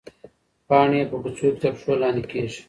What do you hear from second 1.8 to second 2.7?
لاندې کېږي.